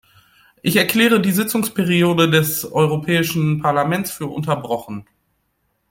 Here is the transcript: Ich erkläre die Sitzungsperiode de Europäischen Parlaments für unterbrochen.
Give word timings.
Ich 0.63 0.77
erkläre 0.77 1.21
die 1.21 1.29
Sitzungsperiode 1.31 2.27
de 2.27 2.43
Europäischen 2.71 3.61
Parlaments 3.61 4.09
für 4.09 4.25
unterbrochen. 4.25 5.05